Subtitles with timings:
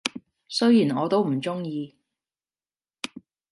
[0.47, 1.95] 雖然我都唔鍾意